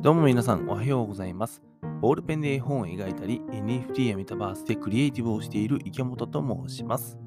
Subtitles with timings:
[0.00, 1.60] どうも皆さんおはようございます。
[2.00, 7.18] ボールペンで絵本を描いたり、NFT やメタバースでクリエイティブをしている池本と申します。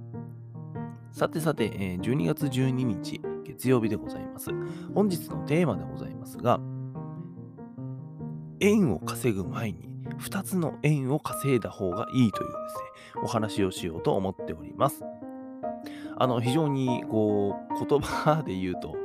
[1.12, 4.52] さてさて、12月12日月曜日でございます。
[4.96, 6.62] 本日のテーマでございますが、
[8.62, 15.04] 円を稼ぐ前に2つの円を稼いだ方がいいというですね、お話をしようと思っております。
[16.16, 18.96] あの、非常にこう、言葉で言うと、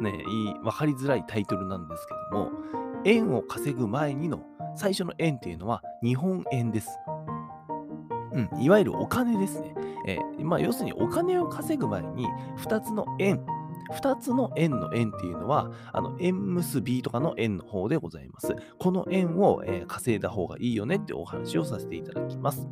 [0.00, 4.42] ね、いい、わかりづらいタイトルなんですけども、円を稼ぐ前にの
[4.76, 6.88] 最初の円っていうのは日本円です。
[8.32, 9.74] うん、いわゆるお金ですね。
[10.06, 12.26] えーまあ、要するにお金を稼ぐ前に
[12.58, 13.44] 2つの円、
[13.92, 18.54] 2つの円の円っていうのは、あの円結びとかの円の方でございます。
[18.78, 22.68] この円を、えー稼いだ方がいいよねってお話をさせていただきます。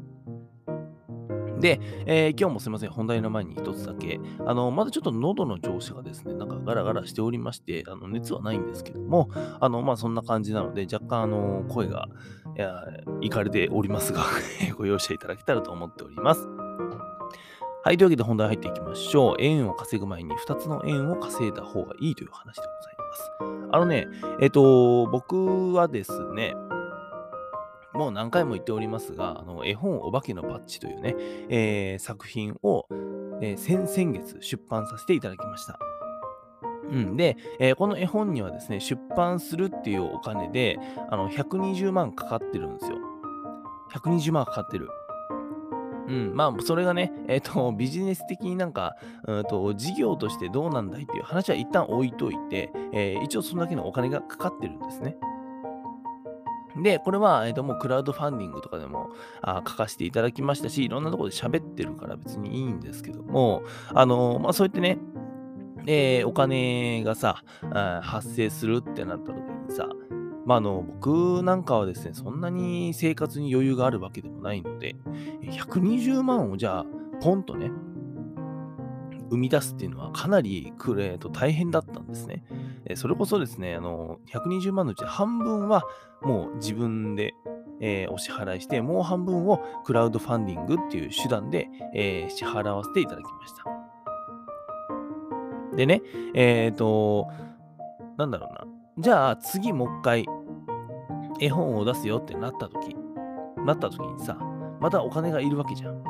[1.61, 12.09] で、えー今日もすみません、本題の前に一つだけ、あの、まだちょっと喉の調子がですね、なんかガラガラしておりまして、あの熱はないんですけども、あの、まあそんな感じなので、若干、あの、声が、
[12.57, 12.85] いや、
[13.21, 14.23] いかれておりますが、
[14.77, 16.49] ご容赦いただけたらと思っております。
[17.85, 19.35] はい、というわけで本題入っていきましょう。
[19.39, 23.31] 円を稼ぐ前に2つの円を稼いだ方がいいという話でございます。
[23.71, 24.07] あのね、
[24.41, 26.55] えっと、僕はですね、
[27.95, 31.17] もう何回も言っておりますが、あの絵本お化けのバッジというね、
[31.49, 32.87] えー作品を、
[33.41, 35.79] えー先々月出版させていただきました。
[36.91, 40.79] うん、で、えーこの絵本にはですね、出版するっていうお金で、
[41.11, 42.99] あの120万かかってるんですよ。
[43.95, 44.89] 120万かかってる。
[46.09, 55.19] うん、まあ、それがね、えっ、と、ビジネス的になんか、うんと、事業としてどうなんだいっていう話は一旦置いといて、えー一応そんだけのお金がかかってるんですね。
[56.83, 59.11] で、これは、えーともうクラウドファンディングとかでも
[59.43, 63.63] あ書かせていただきましたし、いろんなところで喋ってるから別にいいんですけども、
[63.95, 64.99] あのーまあ、そうやってね、
[65.87, 67.43] えーお金がさ、
[68.03, 69.89] 発生するってなった時にさ、
[70.47, 74.97] まあ、あの僕なんかはですね、そんなに生活に余裕があるわけでもないので、
[75.43, 76.87] 120万をじゃあ、
[77.21, 77.71] ポンとね、
[79.31, 82.45] 生み出すっていうのはかなりくれと大変だったんですね。
[82.89, 85.85] えそれこそですね、あの120万のうち半分は
[86.23, 87.35] もう自分で、
[87.81, 93.65] えーお支払いして、もう半分をクラウドファンディングっていう手段で、えー支払わせていただきました。
[95.77, 96.03] でね、
[96.35, 97.29] えっ、と、
[98.17, 98.67] なんだろうな。
[98.99, 100.27] じゃあ次もう一回
[101.41, 102.97] 絵本を出すよってなった時、
[103.65, 104.37] なった時にさ、
[104.81, 106.03] またお金がいるわけじゃん。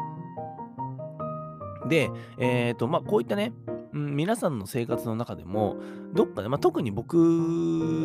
[1.88, 3.52] で、えっ、と、まあ、こういったね、
[3.98, 5.76] 皆さんの生活の中でも、
[6.14, 7.14] どっかで、まあ、特に僕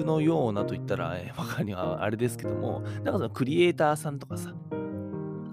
[0.06, 4.54] のようなと言ったら、えーわかりはあれですけども、なんかそのクリエイターさんとかさ、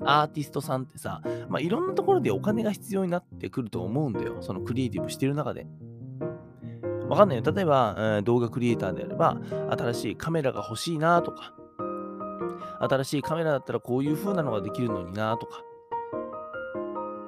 [0.04, 4.38] アーティストさんってさ、まあ、いろんなところでお金が必要になってくると思うんだよ。
[4.40, 5.66] そのクリエイティブしてる中で。
[7.08, 7.44] わかんないよ。
[7.52, 9.36] 例えば、えー動画クリエイターであれば、
[9.70, 11.54] 新しいカメラが欲しいなとか、
[12.80, 15.62] 新しいカメラだったらこういう風なのができるのになとか、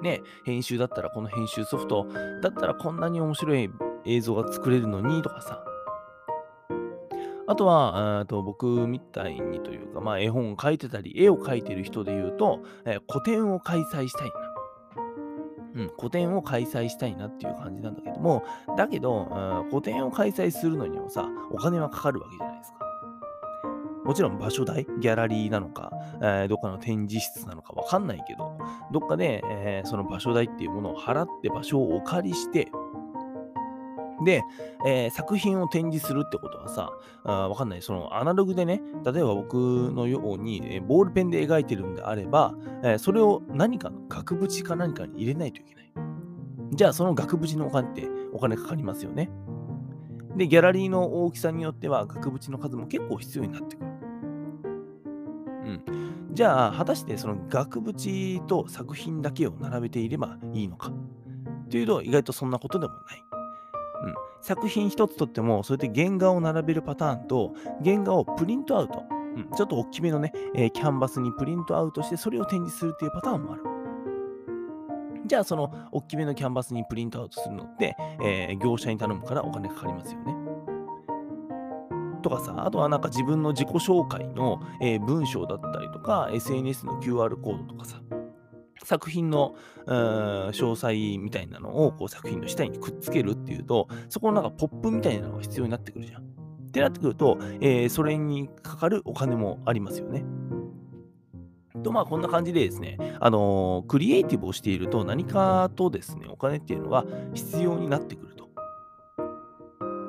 [0.02, 2.06] ね、編集だったらこの編集ソフト
[2.42, 3.70] だったらこんなに面白い
[4.04, 5.64] 映像が作れるのにとかさ。
[7.46, 14.34] あとは、えーと僕みたいにというか、まあ、絵本を描いてたり、絵を描いてる人で言うと、えー個展を開催したいな。
[15.74, 18.44] うん、個展を開催したいなっていう感じなんだけども、
[18.76, 19.28] だけど、
[19.64, 22.81] うん個展を開催するのにもさ、お金はかかるわけじゃないですか。
[24.04, 28.58] もちろん場所代、ギャラリーなのか、えーどっかの展示室なのかわかんないけど、
[28.92, 32.68] どっかで、えーその場所代っていうものを払って場所をお借りして、
[34.24, 34.42] で、
[34.86, 36.90] えー作品を展示するってことはさ、
[37.24, 37.82] あわかんない。
[37.82, 39.54] そのアナログでね、例えば僕
[39.92, 45.92] のように、えーボールペンで描いてるんであれば、えーそれを何かの額縁か何かに入れないといけない。
[46.72, 49.30] じゃあその額縁のお金ってお金かかりますよね。
[50.36, 53.91] で、ギャラリーの大きさによっては額縁の数も結構必要になってくる。
[55.64, 55.84] うん。
[56.32, 60.92] じゃあ、果たしてその額縁と作品だけを並べていればいいのか？
[61.70, 63.24] というと、意外とそんなことでもない。
[64.04, 67.54] うん、作品一つとっても、それで原画を並べるパターンと、
[67.84, 69.04] 原画をプリントアウト、
[69.36, 73.62] うん、ちょっと大きめのね、えーキャンバスにプリントアウトして、それを展示するっていうパターンもある。
[75.26, 80.34] じゃあ、その大きめのキャンバスにプリントアウトするのって、えー業者に頼むからお金かかりますよね。
[82.22, 88.00] とかさ、あとはなんか自分の自己紹介の、えー文章だったりとか、SNS の QR コードとかさ、
[88.84, 89.54] 作品の
[89.86, 96.22] 詳細みたいなのをこう作品の下にくっつけるっていうと、そこのなんかポップみたいなのが必要になってくるじゃん。
[96.22, 96.24] っ
[96.72, 100.24] てなってくると、えーそれにかかるお金もありますよね。
[101.82, 107.04] と、まあ、こんな感じでですね、あのークリエイティブをしていると何かとですね、お金っていうのは
[107.34, 108.31] 必要になってくる。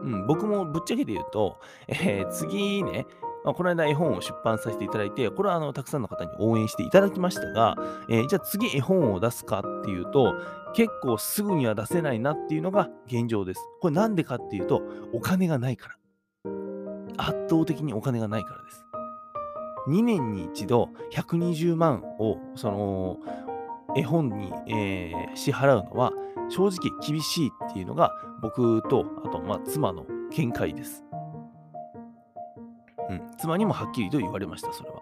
[0.04, 3.08] うん、僕もぶっちゃけて言うと、えー次ね、
[3.44, 7.76] まあ、この間絵本を出版させていただいて、これはあのたくさんの方に応援していただきましたが、
[8.10, 10.36] えー、じゃあ次絵本を出すかっていうと、
[10.74, 13.62] 結構すぐには出せないなっていうのが現状です。
[13.82, 14.82] これなんでかっていうと、
[15.14, 15.96] お金がないから。
[17.18, 18.86] 圧倒的にお金がないからです。
[19.88, 23.18] 2年に一度120万をその
[23.98, 26.14] 絵本に、えー、支払うのは
[26.50, 28.12] 正直厳しいっていうのが
[28.42, 31.04] 僕とあとまあ妻の見解です。
[33.10, 35.02] うん、妻にもはっきりと言われました、それは。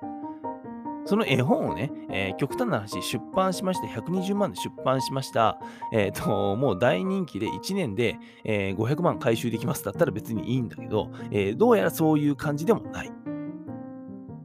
[1.06, 5.60] その絵本をね、えー、極端な話、出版しまして、120万で出版しました。
[5.92, 13.12] えっ、ー、と、もう大人気で1年で、えー、500万回収できますだったら別にいいんだけど、えどうやらそういう感じでもない。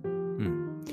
[0.04, 0.84] うん。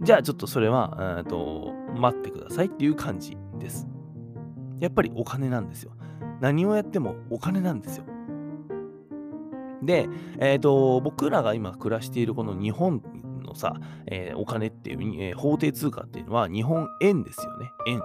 [0.00, 3.86] じゃあちょっとそれは、えーと、待ってくださいっていう感じです。
[4.80, 5.92] やっぱりお金なんですよ。
[6.40, 8.04] 何をやってもお金なんですよ。
[9.82, 10.08] で、
[10.38, 13.02] えーと、僕らが今暮らしているこの日本
[13.42, 13.74] のさ、
[14.06, 17.70] えー、お金っていう、えー、法定通貨っていうのは日本円ですよね。
[17.86, 18.02] 円。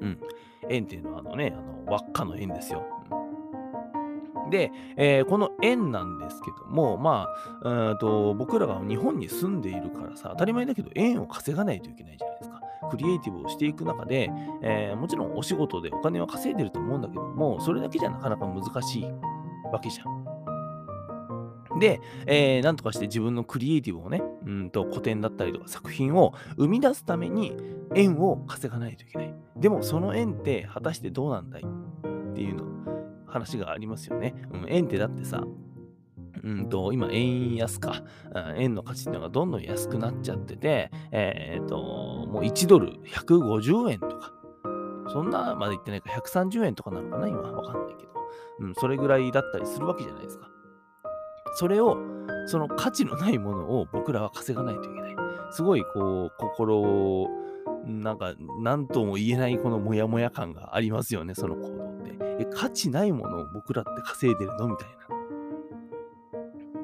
[0.00, 0.18] うん。
[0.68, 2.84] 円っていうのはあのね、あの輪っかの円ですよ。
[4.50, 7.28] で、えー、この円なんですけども、ま
[7.62, 12.35] あ、うんと僕らが日本に住んでいるからさ、当たり前だけど円を稼がないといけないじゃない。
[12.90, 14.30] クリエイティブをしていく中で、
[14.62, 19.04] えー、もちろんお仕事でお金は稼いでると思うんだけども、それだけじゃなかなか難しい
[19.72, 20.26] わけじゃん。
[21.78, 27.54] で、えー、なんとかして自分のクリエイティブをね、うんと古典だったりとか作品を生み出すために
[27.94, 29.34] 円を稼がないといけない。
[29.56, 32.64] でもその円って果たしてどうなんだいっていうの
[33.26, 34.34] 話がありますよね。
[34.52, 35.44] うん、円ってだってさ、
[36.46, 38.04] うんと、今、円安か、
[38.56, 44.32] 円の価値っていうのがどんどん安くなっちゃってて、えっ、ー、と、もう1ドル150円とか、
[45.08, 48.12] そんなまで言ってないか、130円とかなのかな、今、わかんないけど、
[48.60, 50.48] うん、それぐらいだったりするわけじゃないですか。
[51.56, 51.98] それを、
[52.46, 55.16] その価値のないものを僕らは稼がないといけない。
[55.50, 57.28] すごい、こう、心を、
[57.84, 62.16] なんか、なんとも言えないこのモヤモヤ感がありますよね、その行動って。
[62.38, 64.68] え、価値ないものを僕らって稼いでるの？
[64.68, 65.15] みたいな。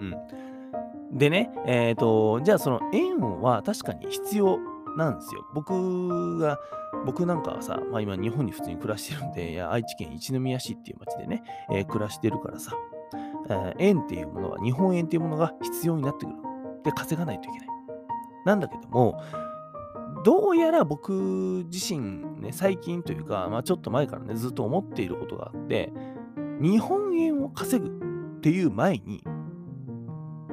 [0.02, 1.18] うん。
[1.18, 4.58] でね、えっ、ー、と、じゃあその円は確かに必要
[4.96, 5.46] なんですよ。
[5.54, 6.58] 僕が、
[7.06, 12.72] 僕なんかはさ、まあ今日本に普通に暮らしてるんで、いや愛知県一宮市っていう町でね、えー、暮らしてるからさ、
[13.48, 16.36] え円っていうものは、日本円っていうものが必要になってくる。
[16.84, 17.68] で、稼がないといけない。
[18.44, 19.22] なんだけども、
[20.24, 25.92] どうやら僕自身ね、最近というか、まあ、ちょっと前からね、ずっと思っていることがあって、
[26.60, 27.88] 日本円を稼ぐ
[28.36, 29.24] っていう前に、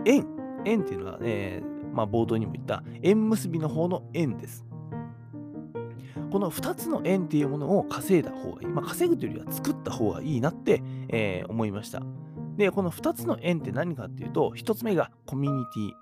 [0.09, 0.25] 円、
[0.65, 1.63] 円っていうのはね、
[1.93, 4.65] まあ、冒頭にも言った円結びの方の円です。
[6.31, 8.67] この2つの円っていうものを稼いだ方がいい。
[8.67, 12.01] まあ、稼ぐというよりは作った方がいいなって、えー、思いました。
[12.57, 15.93] で、この2つの円って何かっていうと、1つ目がコミュニティ。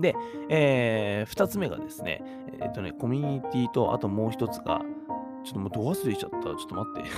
[0.00, 0.14] で、
[0.48, 2.22] えー、2つ目がですね、
[2.60, 4.82] えっ、とね、コミュニティと、あともう1つが、
[5.44, 6.40] ちょっともうど忘れちゃった。
[6.40, 7.10] ちょっと待って。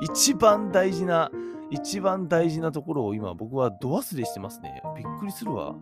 [0.04, 1.30] 一番大事な、
[1.70, 4.82] 一番大事なところを今僕はど忘れしてますね。
[4.96, 5.74] びっくりするわ。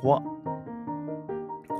[0.00, 0.22] 怖っ。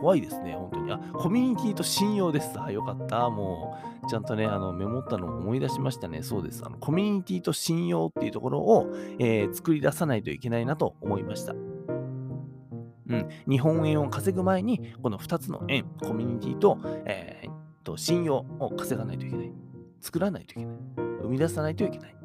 [0.00, 0.92] 怖いですね、本当に。
[0.92, 2.60] あ、コミュニティと信用です。
[2.60, 3.30] あ、よかった。
[3.30, 6.22] もう、ちゃんとね、あの、メモったのを思い出しましたね。
[6.22, 6.62] そうです。
[6.62, 11.54] あの、コミュニティと信用っていうところを、えー、作り出さないといけないなと思いました。
[11.54, 13.28] うん。
[13.48, 19.52] 日本円を稼ぐ前に、この2つの円、コミュニティと、えー、と信用を稼がないといけない。
[20.00, 20.76] 作らないといけない。
[21.22, 22.23] 生み出さないといけない。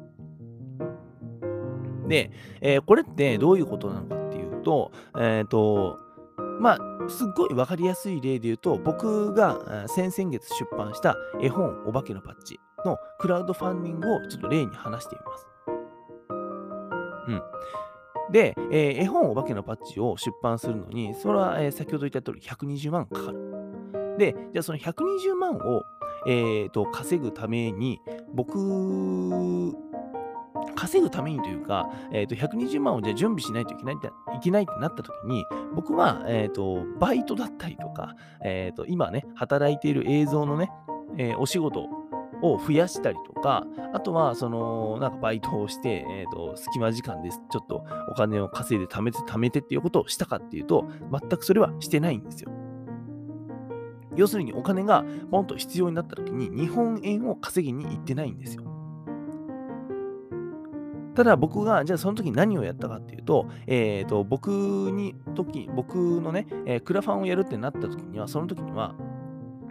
[2.10, 5.98] で、えー、これってどういうことなのかっていうと、えっ、ー、と、
[6.60, 15.46] まあ、すっごい分かりやすい例で言うと、僕が先々月出版した絵本お化けのパッチのクラウドファンディングをちょっと例に話してみます。
[17.28, 17.42] うん。
[18.32, 24.16] で、えー、絵本お化けのパッチを出版するのに、それは、えー、先ほど言った通り120万かかる。
[24.18, 25.82] で、じゃあその120万を、
[26.26, 28.00] えーと、稼ぐために、
[28.34, 28.58] 僕
[30.80, 35.44] 稼ぐためにというか、えー、と120万をじゃ準備しないといけないっていけないってなった時に、
[35.74, 40.70] 僕は、えーと、バイトだったりとか、えーと、今ね、働いている映像のね、
[41.18, 41.82] えー、お仕事
[42.42, 47.42] を増やしたりとか、あとは、その、なんかバイトをして、えっ、ー、と、隙間時間です。
[47.50, 52.50] ちょっとお金を稼いで貯めて貯めてっていうことをしたかっていうと、全くそれはしてないんですよ。
[54.16, 58.79] 要するにお金がポンと必要になった時に日本円を稼ぎに行ってないんですよ。
[61.20, 68.94] ただ僕が、じゃあその時何をやったかっていうと、えっ、ー、と、僕に、時、僕のね、えー、クラファンをやるってなった時には、その時には、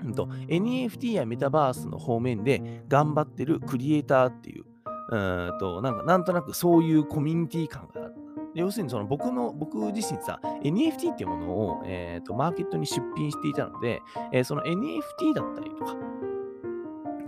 [0.05, 4.65] うんと、NFT やメタバースの方面で頑張ってるクリエイターっていう、
[5.11, 5.17] う
[5.55, 8.13] んと、なんか、なんとなくそういうコミュニティ感がある。
[8.53, 15.95] 要するにその僕の、僕自身さ、NFT っていうものを、えーと、マーケットに出品していたので、えー、その NFT だったりとか、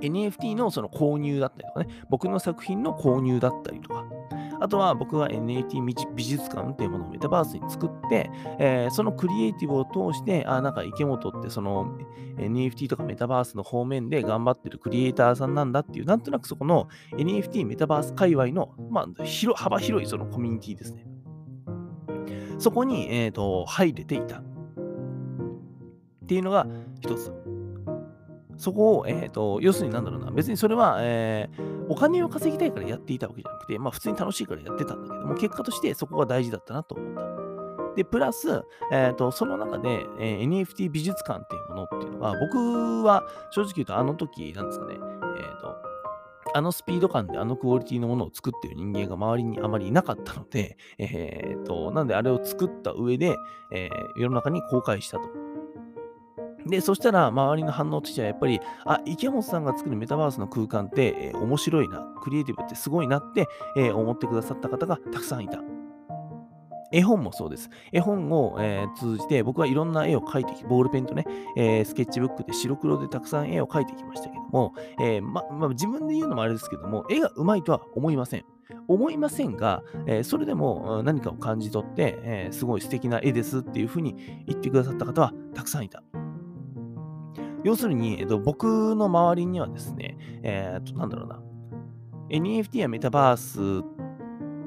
[0.02, 4.06] NFT のその購入だったりとかね、僕の作品の購入だったりとか、
[4.60, 5.84] あとは僕が NFT
[6.16, 8.30] 美術館っていうものをメタバースに作って、
[8.60, 11.98] えー、そのクリエイティブを通して、あ、なんか池本ってその
[12.38, 21.08] NFT とかメタバースの方面で頑張ってるクリエイターさんなんだっていう、なんとなくそこの NFT メタバース界隈の、まあ、広幅広いそのコミュニティですね。
[22.60, 24.38] そこに、えーと、入れていた。
[24.38, 24.44] っ
[26.28, 26.68] ていうのが
[27.02, 27.34] 一つ。
[28.62, 37.96] そこを、えーと、要するになんだろうな、別にそれは、えー、お金を稼ぎたいからやっていたわけじゃなくて、まあ普通に楽しいからやってたんだけども、結果としてそこが大事だったなと思った。
[37.96, 45.76] で、プラス、えーと、その中で、えー、NFT 美術館っていうものっていうのは、僕は正直言うとあの時、なんですかね、えっ、ー、と、
[46.54, 53.36] あのスピード感であのクオリティのものを作ってる人間が周りにあまりいなかったので、えー、と、なんであれを作った上で、
[53.72, 55.51] え、世の中に公開したと。
[56.66, 65.60] で、そしたら周りの反応としてはやっぱり、あ、池本さんが作るメタバースの空間って、えー、面白いな、クリエイティブってすごいなって、えー、思ってくださった方がたくさんいた。
[66.92, 67.70] 絵本もそうです。
[67.92, 71.26] 絵本を、えー、通じて僕はいろんな絵を描いてき、ボールペンとね、
[71.56, 78.46] えー、スケッチブックで白黒でたくさん絵を描いてきましたけども、えー、まま自分で言うのもあれですけども、絵が上手いとは思いません。
[78.88, 86.04] 思いませんが、え、それでも何かを感じ取って、え、すごい素敵な絵ですっていうふうに言ってくださった方はたくさんいた。
[87.64, 91.42] 要するに、えっと、僕の周りにはですね、え、っと、なんだろうな、
[92.30, 93.86] NFT やメタバース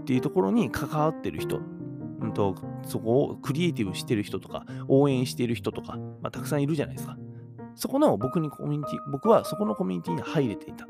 [0.01, 1.61] っていうところに関わってる人、
[2.21, 2.55] うんと、
[2.87, 7.17] そこをクリエイティブしてる人とか、応援してる人とか、まあ、たくさんいるじゃないですか。
[7.75, 10.87] そこの僕にコミュニティ、僕はそこのコミュニティに入れていた。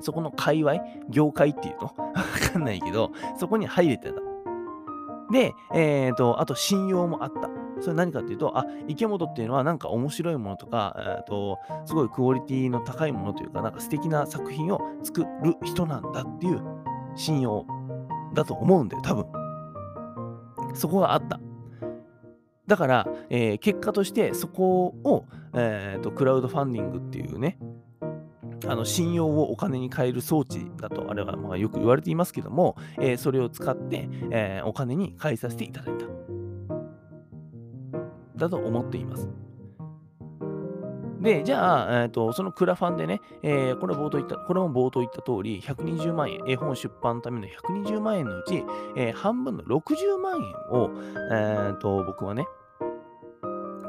[0.00, 0.76] そこの界隈、
[1.08, 1.82] 業界っていうの？
[1.84, 2.14] わ
[2.52, 4.20] かんないけど、そこに入れてた。
[5.32, 7.48] で、えっ、ー、と、あと信用もあった。
[7.84, 16.62] それ何かっていうと、あ、池本っていうのはなんか面白いものとか、えーと、すごいクオリティの高いものというか、なんか素敵な作品を作る人なんだっていう
[17.14, 17.66] 信用
[18.32, 19.26] だと思うんだよ、多分。
[20.72, 21.38] そこがあった。
[22.66, 27.58] だから、えー、結果としてそこを、えーと、クラウドファンディングっていうね、
[28.66, 36.23] あの信用をお金に変える装置だと、あれはまあよく言われていますけども、えー、それを使って、えー、お金に変えさせていただいた。
[38.44, 39.28] だと思っています。
[41.24, 48.62] で、じゃあ、えーと、そのクラファンでね、えー、これ冒頭言った、これも冒頭言った通り、120万円、絵本出版のための120万円のうち、
[48.94, 50.90] えー、半分の60万円を、
[51.32, 52.46] えーと、僕はね、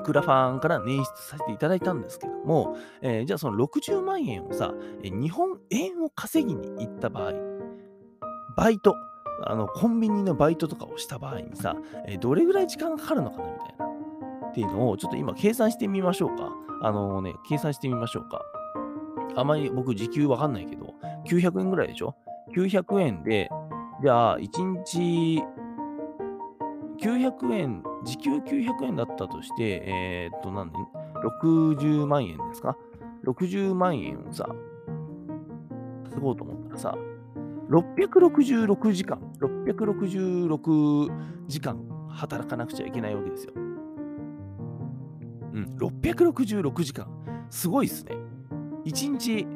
[0.05, 7.33] クラファンから捻出させていただいたんですけども、えー、じゃあその60万円をさ、日本円を稼ぎに行った場合、
[8.55, 8.95] バイト、
[9.45, 11.75] あのコンビニのバイトとかをした場合にさ、
[12.07, 13.94] えどれぐらい時間がかかるのかなみたいな。
[14.55, 16.49] っていうのをちょっと今計算してみましょうか。
[16.81, 18.41] あのね、計算してみましょうか。
[19.35, 20.93] あまり僕時給わかんないけど、
[21.27, 22.15] 900円ぐらいでしょ
[22.55, 23.49] ?900 円で、
[24.01, 25.43] じゃあ1日
[27.01, 30.87] 900円、時給900円だったとして、えー、っと、何年
[31.43, 32.77] ?60 万円ですか
[33.25, 34.47] ?60 万円をさ、
[36.05, 36.97] 稼ごうと思ったらさ、
[37.69, 41.11] 666時間、666
[41.47, 43.64] 時間働かなくちゃいけないわけですよ。
[45.55, 47.07] うん、666時間。
[47.49, 48.11] すごいっすね。
[48.83, 49.47] 1日、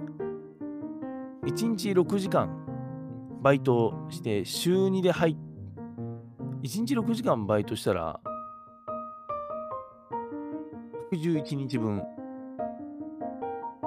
[1.43, 2.49] 1日6時間
[3.41, 5.35] バイトして、週2で入っ、
[6.63, 8.21] 1日6時間バイトしたら、
[11.11, 12.01] 61日分。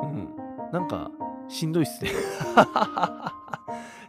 [0.02, 0.28] うん。
[0.70, 1.10] なんか、
[1.48, 2.10] しんどいっすね。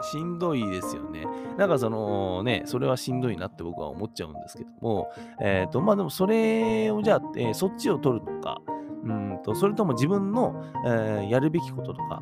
[0.03, 1.25] しんどいですよね。
[1.57, 8.61] なんかそのね、それはしんどいなって僕は思っちゃうんですけども、えっ、ー、と、まあでもそれをじゃあ、えー、そっちを取るのか、
[9.03, 12.21] うんと、それとも自分の、えー、やるべきこととか、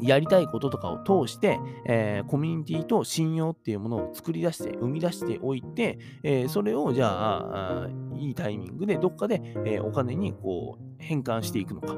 [0.00, 11.96] やりたいこととかを通して、えー、コミュニティと信用っていうものを作り出して、生み出しておいて、えー、それをじゃあいいタイミングでどっかで、えー、お金にこう変換していくのか。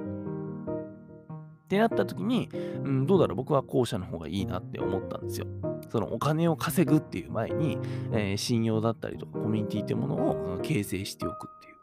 [1.69, 2.57] ってなった時に、う
[2.89, 5.47] ん、どうだろう、僕は後者の方がいいなって思ったんですよ。
[5.91, 7.79] そのお金を稼ぐっていう前に、
[8.11, 11.77] えー、信用だったりとかコミュニティってものを形成しておくっていう。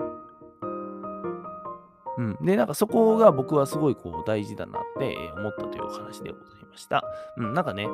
[2.17, 2.45] うん。
[2.45, 7.03] で、なんかそこが僕はすごいこう大事だなって思ったというお話でございました。
[7.37, 7.87] うん、なんかね、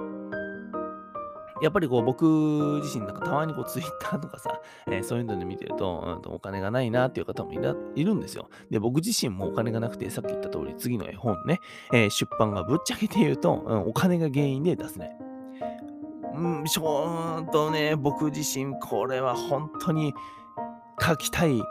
[1.62, 2.26] やっぱりこう僕
[2.82, 8.50] 自身なんかたまにこうツイッターとかさ、 えー、そういうので見てると、うん、お金がないなっていう方もいるんですよ。
[8.70, 11.60] で、僕自身もお金がなくて、さっき言った通り次の絵本ね、
[11.94, 15.18] えー、出版がぶっちゃけて言うと、うん、お金が原因で出せない。
[16.34, 20.14] うん、ちょっとね、僕自身、これは本当に
[21.00, 21.62] 書きたい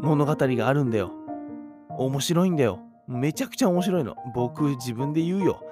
[0.00, 1.10] 物語があるんだよ。
[1.90, 2.80] 面白いんだよ。
[3.06, 4.16] めちゃくちゃ面白いの。
[4.34, 5.62] 僕自分で言うよ。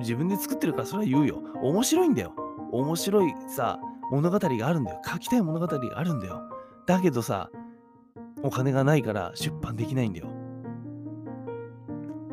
[0.00, 1.42] 自分で作ってるからそれは言うよ。
[1.62, 2.32] 面白いんだよ。
[2.72, 3.78] 面白いさ、
[4.10, 5.02] 物語があるんだよ。
[5.06, 6.42] 書きたい物語があるんだよ。
[6.86, 7.50] だけどさ、
[8.42, 10.28] お金がないから出版できないんだよ。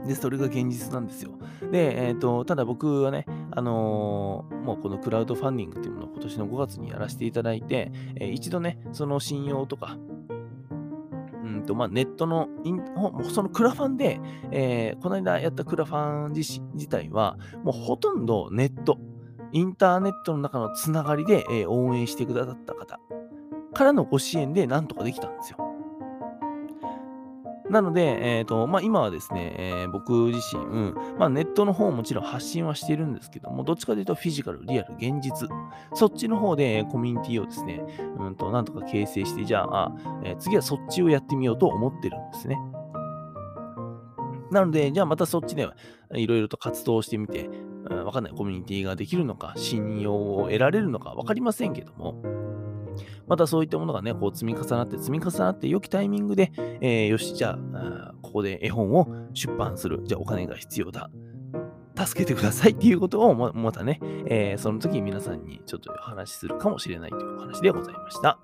[0.06, 1.32] で、それが現実なんですよ。
[1.72, 9.98] で、えっ、と、ただ僕はね、あのーもうこのクラウドファンディングっていうものを今年の5月にやらせていただいて、えー一度ね、その信用とか、
[11.44, 14.20] うんと、まあ、ネットのイン、もうそのクラファンで、
[14.52, 19.00] えーこの間やったクラファン自自体は、もうほとんどネット、
[19.52, 23.00] インターネットの中のつながりで、え応援してくださった方
[23.74, 25.58] からのご支援でなんとかできたんですよ。
[27.70, 35.50] なので、えーとまあ、今はですね、えー僕自身、うんまあ、ネットの方ももちろん発信はしているんですけども、どっちかというとフィジカル、リアル、現実、
[35.94, 37.84] そっちの方でコミュニティをですね、
[38.20, 39.92] うんとなんとか形成して、じゃあ、
[40.24, 42.58] えー次はそっちをやってみようと思ってるんですね。
[44.52, 45.68] なので、じゃあまたそっちで
[46.14, 47.50] いろいろと活動してみて、
[47.90, 52.22] うんわかんないコミュニティができるのか、信用を得られるのかわかりませんけども、
[53.28, 56.52] またそういったものがね、こう積み重なって積み重なって良きタイミングで、
[56.82, 60.02] えーよし、じゃあここで絵本を出版する。
[60.06, 61.10] じゃあお金が必要だ。
[61.98, 68.40] 助けてくださいっていうことをまたね、えーその時皆さんにちょっとお話しするかもしれないというお話でございました。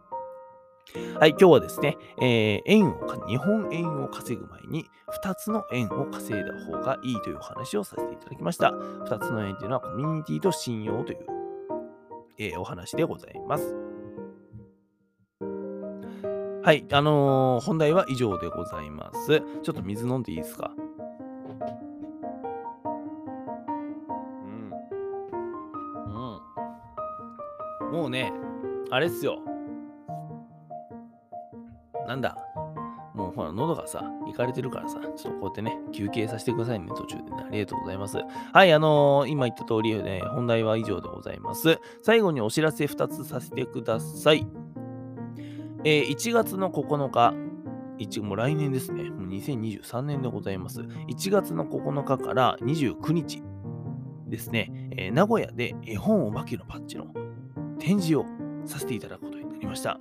[1.19, 4.85] はい、今日はですね、えー円をか、日本円を稼ぐ前に
[5.23, 8.69] 2つの円を稼いだ方がいいというお話をさせていただきました。
[8.71, 11.19] 2つの円というのはコミュニティと信用という、
[12.39, 13.73] えーお話でございます。
[16.63, 19.39] はい、あのー本題は以上でございます。
[19.63, 20.71] ちょっと水飲んでいいですか？
[20.75, 20.79] う
[24.47, 24.71] ん。
[27.85, 27.91] うん。
[27.93, 28.33] もうね、
[28.89, 29.39] あれっすよ。
[32.07, 32.37] なんだ？
[33.14, 37.29] もうほら、喉がさ、いかれてるからさ、ちょっとこうやってね、休憩させてくださいね、途中でね。
[37.46, 38.18] ありがとうございます。
[38.53, 41.77] はい、あのー今言った通り、ね、本題は以上でございます。
[42.03, 44.48] 最後にお知らせ2つさせてください。
[45.83, 47.33] えー1月の9日、
[47.98, 49.09] 一もう来年ですね。
[49.09, 50.79] もう2023年でございます。
[50.79, 53.44] 1月の9日から29日
[54.27, 57.07] ですね、えー名古屋で絵本お化けのパッチの
[57.77, 58.25] 展示を
[58.64, 60.00] させていただくことになりました。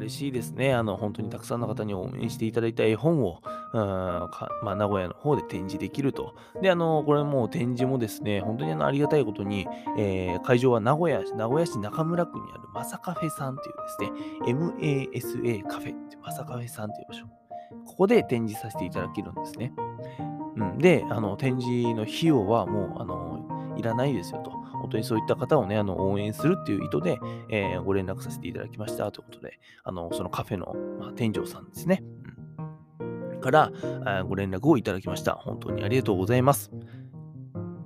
[0.00, 0.74] 嬉しいですね。
[0.74, 3.40] あの、本当にたくさんの方に応援していただいた絵本を、
[3.72, 6.34] うんかまあ、名古屋の方で展示できると。
[6.62, 9.66] で、あの、これもう展示もですね、本当にあのありがたいことに、
[9.98, 17.26] えー会場は名古屋市、名古屋市中村区にあるマサカフェさんというですね、MASA カフェってマサカフェさんという場所。
[17.86, 19.72] ここで展示させていただけるんですね。
[20.56, 24.59] うん、で、あの、展示の費用はもう、あの、いらないですよと。
[24.80, 32.02] 本当にそういった方をね、あの、応援するっていう意図で、えーご連絡させていただきましたということで、あの、そのカフェの、まあ、店長さんですね。
[33.00, 33.72] うん、から、
[34.04, 35.34] あご連絡をいただきました。
[35.34, 36.70] 本当にありがとうございます。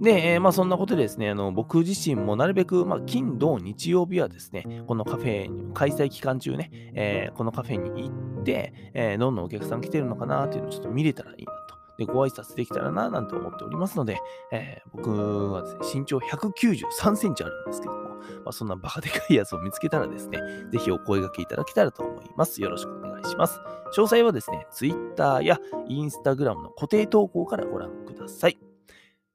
[0.00, 11.52] で、えーまあそんなことでですね、あの僕自身もなるべく、まあ、金、土、日曜日はですね、このカフェに、開催期間中ね、えーこのカフェに行って、えーどんなお客さん来てるのかなっていうのをちょっと見れたらいいな。
[11.98, 14.18] で、ご挨拶できたらな、なんて思っておりますので、
[14.52, 20.38] えー僕はですね、身長193センチあるんですけども、まあ、そんなバカでかいやつを見つけたらですね、
[20.70, 22.62] ぜひお声掛けいただけたらと思います。
[22.62, 23.60] よろしくお願いします。
[23.96, 28.58] 詳細はですね、Twitter や Instagram の固定投稿からご覧ください。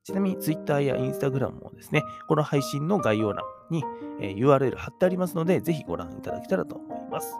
[0.03, 3.83] ちなみに Twitter や Instagram もですね、この配信の概要欄に、
[4.19, 7.35] URL 貼ってありますので、ぜひご覧いただけたらと思います。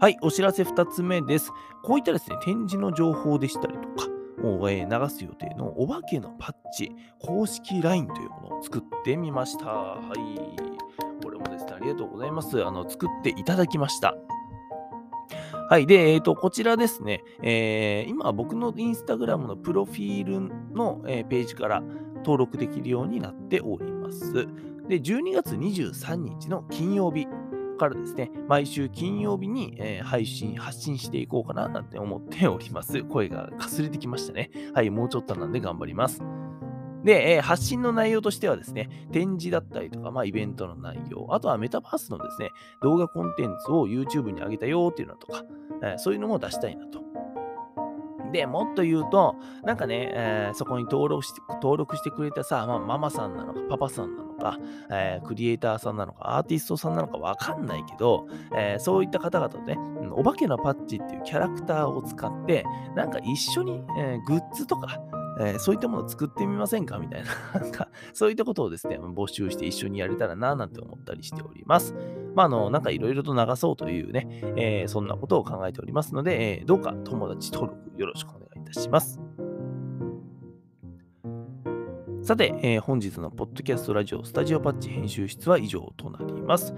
[0.00, 1.50] はい、お知らせ2つ目です。
[1.82, 4.08] こういったですね、展示の情報でしたりとか、
[4.42, 9.66] を流す予定のお化けのパッチ公式 LINE というものを作ってみました。
[9.66, 11.22] はい。
[11.22, 12.64] これもですね、ありがとうございます。
[12.64, 14.14] あの、作っていただきました。
[15.70, 15.86] はい。
[15.86, 21.82] で、えっ、と、こちらですね、えー今僕のインスタグラムのプロフィールの、えーページから
[22.16, 24.46] 登録できるようになっております。
[24.88, 27.26] で、12月23日の金曜日
[27.76, 33.02] からですね、毎週金曜日に、え配信、発信していこうかななんて思っております。
[33.04, 34.50] 声がかすれてきましたね。
[34.74, 36.22] はい、もうちょっとなんで頑張ります。
[37.04, 42.50] で、え発信の内容としてはですね、展示だったりとか、まあ、イベントの内容、あとはメタバースのですね、
[42.82, 45.44] 動画コンテンツを YouTube に上げたよっていうのとか、
[45.82, 47.04] えそういうのも出したいなと。
[48.32, 54.58] で、もっと言うと、なんかね、えーそこに登録して登録してくれたさ、まあ、ママさんなのか、パパさんなのか、
[54.90, 59.78] えークリエイターさんなのか、アーティストさんなのかわかんないけど、えーそういった方々とね、
[60.12, 65.00] お化けのパッチっていうキャラクターを使って、なんか一緒に、えーグッズとか、
[65.40, 66.98] えー、そういったものを作ってみませんか？
[67.00, 67.28] みたいな、
[68.12, 71.94] そういったことをですね、募集して一緒にやれたらな、なんて思ったりしております。
[72.36, 79.20] まあ、あの、なんかいろいろと流そうというね、えー、そんなことを考えておりますので、えー、どうか友達登録よろしくお願いいたします。
[82.24, 86.72] さて、えー、本日のポッドキャストラジオスタジオパッチ編集室は以上となります。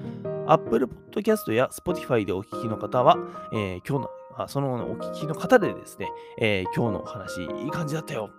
[0.48, 3.16] Apple Podcast や Spotify でお聞きの方は、
[3.52, 6.08] えー、今日のあそのお聞きの方でですね、
[6.40, 8.30] えー、今日のお話、いい感じだったよ。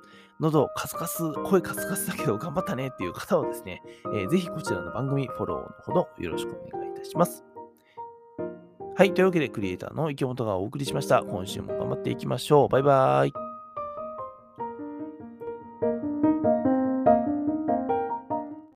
[0.42, 3.82] 喉カスカス、声カスカスだけど頑張ったねっていう方はですね、
[4.14, 7.46] えー、ぜひこちらの番組フォローのほどよろしくお願いいたします。
[8.98, 9.14] はい。
[9.14, 11.24] というわけで、クリエイターの池本がお送りしました。
[11.24, 12.68] 今週も頑張っていきましょう。
[12.68, 13.47] バイバーイ。